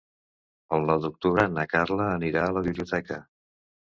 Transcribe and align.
El 0.77 0.87
nou 0.91 1.01
d'octubre 1.03 1.43
na 1.57 1.65
Carla 1.75 2.09
anirà 2.15 2.45
a 2.47 2.55
la 2.57 2.65
biblioteca. 2.69 3.21